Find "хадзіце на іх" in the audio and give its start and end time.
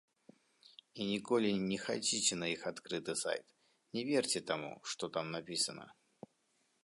1.83-2.61